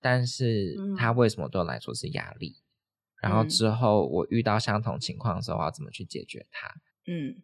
[0.05, 2.55] 但是他为什么对我来说是压力？
[3.23, 6.67] 嗯、然后之后我遇到相同情况的时候，我要怎么去解决它？
[7.07, 7.41] 嗯，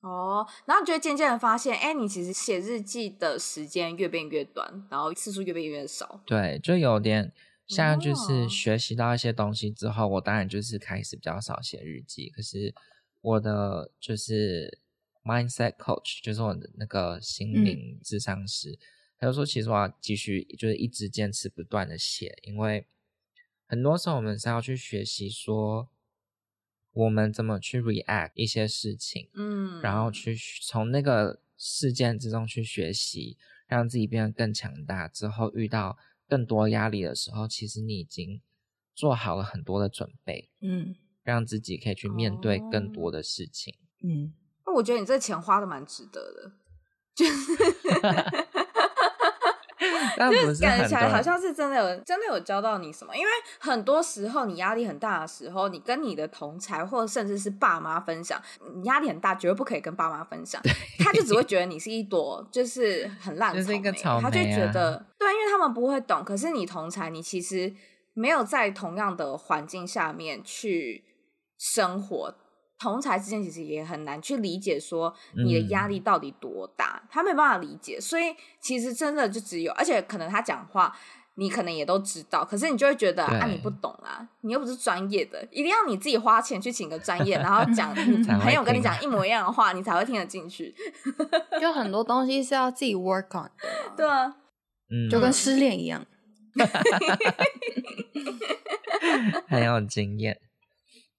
[0.00, 6.22] 哦，然后你就会渐渐的发现，哎，你其实写日记的时间越变越短，然后次数越变越少。
[6.24, 7.30] 对，就有点
[7.66, 12.30] 像就是学习到一些东西之后，哦、我当然就是开始比较少写日记。
[12.30, 12.74] 可是
[13.20, 14.80] 我的就是
[15.22, 18.70] mindset coach，就是我的那个心灵智商师。
[18.70, 18.78] 嗯
[19.20, 22.86] 他就说：“其实我要继续，就是一直坚持不断的写，因为
[23.66, 25.88] 很多时候我们是要去学习说，
[26.92, 35.08] 我们怎么去 react 一些事情，嗯，然后去从那个事件之中去学习，让自己变得更强大。
[35.08, 38.40] 之后遇到更多压力的时候，其实你已经
[38.94, 44.32] 做好了很多的准备，嗯，让自己可以去面对更多的事情，嗯。
[44.64, 46.52] 那我觉得你这钱花的蛮值得的，
[47.16, 47.52] 就是。”
[50.18, 53.28] 就是感觉起来好像是真的有真的有教到你什么，因为
[53.58, 58.40] 很多时候你压力很大的时候，你跟你的同才或甚至是爸妈分享，
[58.74, 60.60] 你压力很大，绝对不可以跟爸妈分享，
[60.98, 66.24] 他就只会觉得你是一朵就是很烂草莓，草莓啊、他就觉得对，因为他们不会懂。
[66.24, 67.72] 可是你同才，你其实
[68.14, 71.04] 没有在同样的环境下面去
[71.58, 72.34] 生活。
[72.78, 80.96] 同才之间其实也很难去理解，说你的压力到底多大，嗯、他没办法理解，所以其实真的就只有，而且可能他讲话
[81.34, 87.92] 你可能也都知道，可是你就会觉得啊，你不懂啊，你又不是专业的，一定要你自己花钱去请个专业，然后讲
[88.40, 90.74] 朋友跟你讲一模一样的话，你才会听得进去。
[91.60, 94.26] 就很多东西是要自己 work on 的，对啊，
[94.90, 96.06] 嗯，就跟失恋一样，
[99.48, 100.40] 很有经验。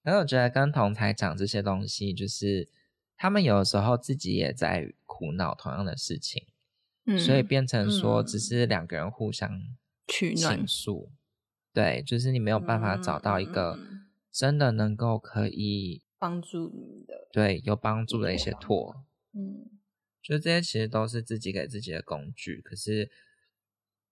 [0.02, 2.68] 然后我觉得跟同才讲这些东西，就是
[3.16, 6.46] 他们有的时候自己也在苦恼同样的事情，
[7.04, 9.60] 嗯，所以变成说只是两个人互相
[10.08, 11.16] 倾诉，嗯，
[11.74, 13.78] 对，就是你没有办法找到一个
[14.32, 19.68] 真的能够可以帮助你的，对，有帮助的一些托，嗯，
[20.22, 23.10] 就这些其实都是自己给自己的工具，可是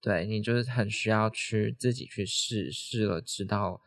[0.03, 3.81] 对你就是很需要去自己去试试了，知道。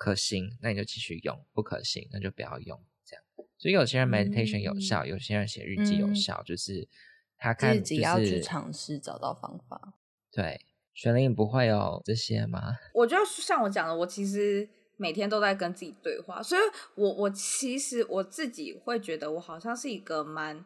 [0.00, 2.82] 可行，那你就继续用；不可行，那就不要用。
[3.04, 3.22] 这样，
[3.58, 6.88] 所以有些人 meditation 有效，嗯、有些人写日记有效，嗯、就是
[7.36, 9.98] 他看自己要去尝试找到方法。
[10.32, 10.58] 对，
[10.94, 12.72] 玄灵不会有这些吗？
[12.94, 16.60] 我觉得像我讲的，我其实每天都在跟自己对话，所以
[16.94, 20.64] 我我其实我自己会觉得我好像是一个蛮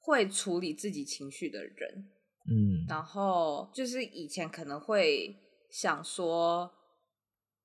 [0.00, 2.08] 会处理自己情绪的人。
[2.50, 5.36] 嗯，然后就是以前可能会
[5.70, 6.72] 想说。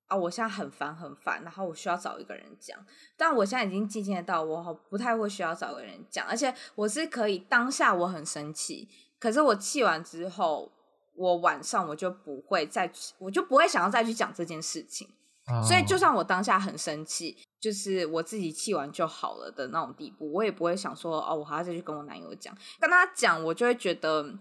[0.09, 2.77] 啊，我现在很烦很烦，然后我需要找一个人讲。
[3.15, 10.71] 但我现在已经渐渐到我不太会需要找个人讲，而且我是可以当下我很生气，可是我气完之后，
[11.13, 15.07] 我晚上我就不会再，我就不会想要再去讲这件事情。
[15.45, 15.63] Oh.
[15.63, 22.51] 所以就算我当下很生气，就是我自己气完就好了的那种地步，我也不会想说哦，我还要再去跟我男友讲。
[22.79, 24.33] 跟他讲，我就会觉得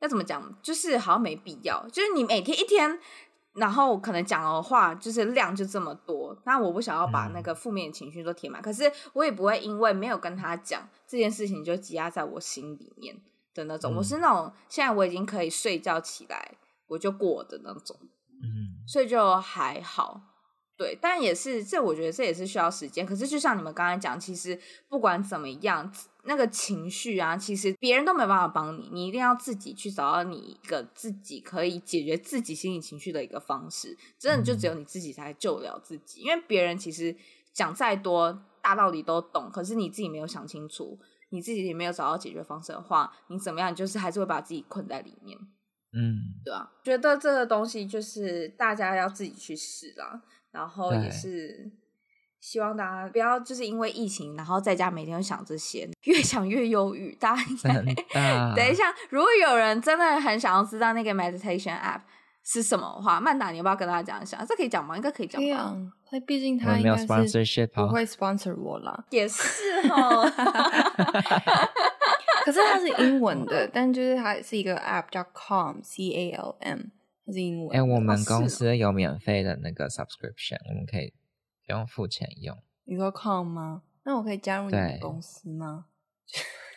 [0.00, 1.86] 要怎么讲，就是好像没必要。
[1.92, 2.98] 就是你每天一天。
[3.54, 13.14] 然后可能讲的话就是量就这么多，那我不想要把那个负面情绪都填满，嗯、可是我也不会因为没有跟他讲这件事情就积压在我心里面
[13.54, 13.92] 的那种。
[13.92, 17.96] 嗯、我是那种现在我已经可以睡觉起来我就过的那种，
[18.42, 20.20] 嗯，所以就还好，
[20.82, 23.06] 对，但也是这我觉得这也是需要时间。
[23.06, 25.92] 可是就像你们刚才讲，其实不管怎么样。
[26.24, 33.98] 那个情绪啊，其实别人都没办法帮你，你一定要自己去找到你一个自己可以解决自己心理情绪的一个方式。
[34.20, 37.16] 真的就只有你自己才救得了自己，因为别人其实
[37.52, 40.96] 讲再多大道理都懂，可是你自己没有想清楚，
[41.30, 45.36] 你自己也没有找到解决方式的话，你怎么样就是还是会把自己困在里面。
[45.92, 50.22] 嗯，对啊，觉得这个东西就是大家要自己去试啦，
[50.52, 51.72] 然后也是。
[52.40, 57.14] 希望大家不要就是因为疫情，然后在家每天都想这些，越想越忧郁。
[57.14, 57.56] 大家应
[58.12, 62.00] 该 等一下，如果有人真的很想要知道那个 meditation app
[62.42, 64.42] 是什么的话，曼达，你要不要跟大家讲一下？
[64.44, 64.96] 这可以讲吗？
[64.96, 65.72] 应该可以讲吧。
[66.10, 67.14] 他毕竟他应该是不
[67.86, 69.04] 会 sponsor 我啦。
[69.10, 70.28] 也是哦。
[72.44, 76.86] 可是它是英文的，但就是它是一个 app 叫 Calm，C A L M，它
[77.32, 77.76] 是英文。
[77.76, 81.12] 哎、欸，我们公司有免费的那个 subscription，我们可以
[81.66, 82.56] 不用付钱用。
[82.84, 83.82] 你说 Calm 吗？
[84.04, 85.86] 那我可以加入你们公司吗？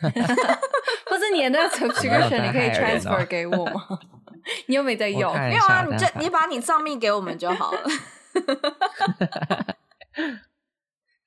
[0.00, 3.98] 或者你的那个 subscription 你可以 transfer 给我吗？
[4.66, 5.32] 你又没在用？
[5.34, 7.80] 没有啊，你就你把你账密给我们就好了。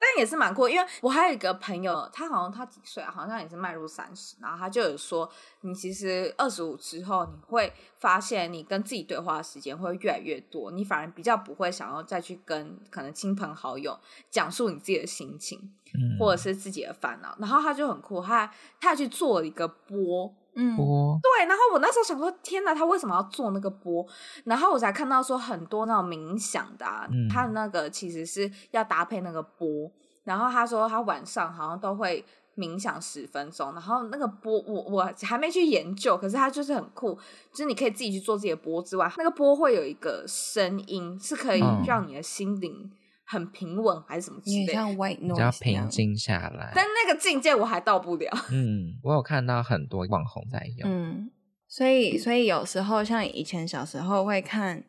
[0.10, 3.12] 但也是蛮酷，因为我还有一个朋友，他好像他几岁啊？
[3.12, 5.30] 好像也是迈入三十，然后他就有说，
[5.62, 14.00] 你其实二十五之后，你会发现你跟自己对话的时间会越来越多，你反而比较不会想要再去跟可能亲朋好友
[14.32, 15.72] 讲述你自己的心情，
[16.18, 17.36] 或者是自己的烦恼。
[17.40, 18.52] 然后他就很酷，他
[18.82, 20.34] 他去做了一个播。
[20.62, 20.76] 嗯，
[21.22, 24.06] 对，然后我那时候想说，天哪，他为什么要做那个波？
[24.44, 29.90] 然后我才看到说很多那种冥想的、啊，嗯、他的那个其实是要搭配那个波。
[30.26, 32.24] 然后他说他晚上好像都会
[32.58, 33.72] 冥想十分钟。
[33.74, 37.18] 然后那个波，我我还没去研究，可是他就是很酷，
[37.52, 42.92] 就是你可以自己去做自己的波之外，那个波会有一个声音，是可以让你的心灵。
[43.30, 46.72] 嗯很平稳还是什么之类的，像 white noise 比较平静下来。
[46.74, 48.28] 但那个境界我还到不了。
[48.52, 50.90] 嗯，我有看到很多网红在用。
[50.92, 51.30] 嗯，
[51.68, 54.84] 所以所以有时候像以前小时候会看，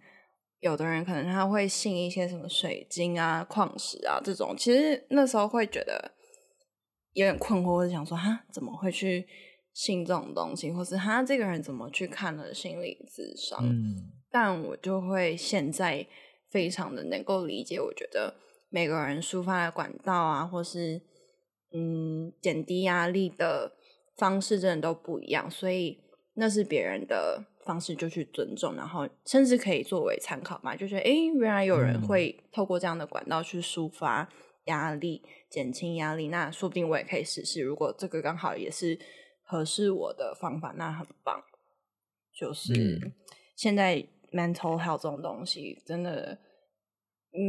[0.60, 6.12] 有的人可能他会信一些什么水晶啊、矿石啊这种，其实那时候会觉得
[7.12, 9.26] 有点困惑，或者想说哈，怎么会去
[9.74, 13.60] 信这种东西，或是他，这个人怎么去看了心理智商？
[13.62, 16.06] 嗯，但我就会现在。
[16.50, 18.34] 非常的能够理解，我觉得
[18.68, 21.00] 每个人抒发的管道啊，或是
[21.72, 23.72] 嗯减低压力的
[24.16, 25.48] 方式，真的都不一样。
[25.48, 25.98] 所以
[26.34, 30.74] 那是别人的方式，就去尊重，然后甚至可以作为参考嘛。
[30.74, 34.28] 就觉得哎，原来有人会透过这样的管道去抒发
[34.64, 37.62] 压力、减轻压力，那说不定我也可以试试。
[37.62, 38.98] 如果这个刚好也是
[39.44, 41.44] 合适我的方法，那很棒。
[42.36, 43.12] 就是
[43.54, 44.08] 现在。
[44.32, 46.38] Mental health 这种东西真的，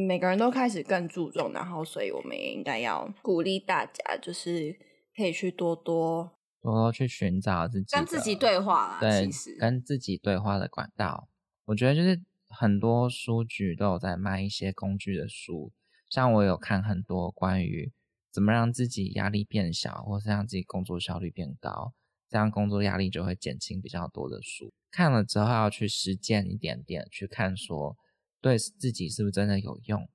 [0.08, 4.78] 每个人都开始更注重，然后所以我们也应该要鼓励大家，就是
[5.16, 11.28] 可以去多多多多去寻找自己跟自己对话啦，对，其实跟自己对话的管道。
[11.66, 15.72] 我觉得就是很多书局都有在卖一些工具的书，
[16.10, 17.92] 像我有看很多关于
[18.32, 21.94] 怎么让自己压力变小，或是让自己工作效率变高。
[22.32, 27.98] 这样工作压力就会减轻比较多的书，看了之后要去实践一点点，去看说
[28.40, 30.08] 对自己是不是真的有用。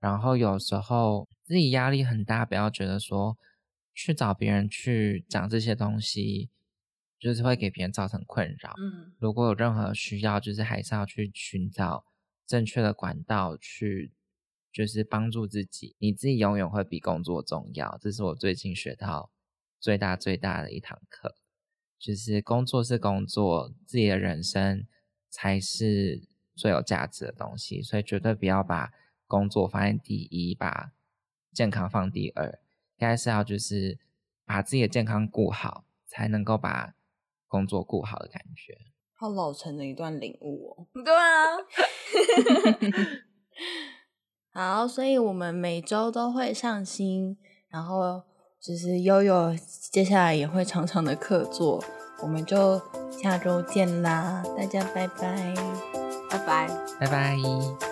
[0.00, 3.38] 然后有时候自己压力很大，不要觉得说
[3.94, 6.50] 去找别人去讲这些东西，
[7.20, 8.74] 就是会给别人造成困扰。
[8.78, 12.04] 嗯，如果有任何需要，就是还是要去寻找
[12.44, 14.10] 正确的管道去，
[14.72, 15.94] 就是帮助自己。
[16.00, 19.30] 你自己永远会比工作重要，这是我最近学到
[19.78, 21.36] 最大最大的一堂课。
[22.02, 24.84] 就是工作是工作，自己的人生
[25.30, 26.26] 才是
[26.56, 28.92] 最有价值的东西，所以绝对不要把
[29.28, 30.90] 工作放在第一，把
[31.52, 32.58] 健康放第二，
[32.96, 34.00] 应该是要就是
[34.44, 36.96] 把自己的健康顾好，才能够把
[37.46, 38.76] 工作顾好的感觉。
[39.14, 40.88] 好老成的一段领悟哦。
[41.04, 41.56] 对啊。
[44.82, 47.38] 好，所以我们每周都会上新，
[47.68, 48.24] 然后。
[48.62, 49.56] 就是悠悠
[49.90, 51.82] 接下来也会常常的客座，
[52.20, 52.80] 我们就
[53.20, 55.54] 下周见啦，大家拜拜，
[56.30, 56.68] 拜拜，
[57.00, 57.91] 拜拜。